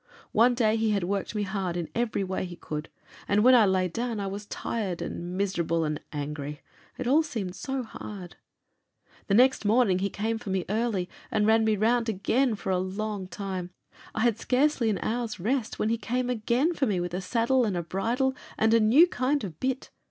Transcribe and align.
One 0.31 0.55
day 0.55 0.77
he 0.77 0.89
had 0.89 1.03
worked 1.03 1.35
me 1.35 1.43
hard 1.43 1.77
in 1.77 1.87
every 1.93 2.23
way 2.23 2.43
he 2.45 2.55
could, 2.55 2.89
and 3.27 3.43
when 3.43 3.53
I 3.53 3.67
lay 3.67 3.87
down 3.87 4.19
I 4.19 4.25
was 4.25 4.47
tired, 4.47 4.99
and 4.99 5.37
miserable, 5.37 5.83
and 5.85 6.01
angry; 6.11 6.61
it 6.97 7.05
all 7.05 7.21
seemed 7.21 7.53
so 7.55 7.83
hard. 7.83 8.35
The 9.27 9.35
next 9.35 9.63
morning 9.63 9.99
he 9.99 10.09
came 10.09 10.39
for 10.39 10.49
me 10.49 10.65
early, 10.69 11.07
and 11.29 11.45
ran 11.45 11.63
me 11.63 11.75
round 11.75 12.09
again 12.09 12.55
for 12.55 12.71
a 12.71 12.79
long 12.79 13.27
time. 13.27 13.69
I 14.15 14.21
had 14.21 14.39
scarcely 14.39 14.87
had 14.87 14.97
an 14.97 15.03
hour's 15.03 15.39
rest, 15.39 15.77
when 15.77 15.89
he 15.89 15.99
came 15.99 16.31
again 16.31 16.73
for 16.73 16.87
me 16.87 16.99
with 16.99 17.13
a 17.13 17.21
saddle 17.21 17.63
and 17.63 17.87
bridle 17.87 18.35
and 18.57 18.73
a 18.73 18.79
new 18.79 19.05
kind 19.05 19.43
of 19.43 19.59
bit. 19.59 19.91